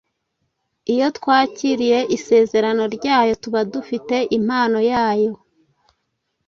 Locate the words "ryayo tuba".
2.95-3.61